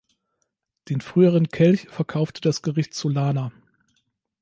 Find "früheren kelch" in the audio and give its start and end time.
0.99-1.87